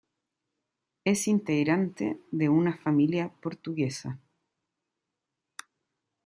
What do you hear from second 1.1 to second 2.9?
integrante de una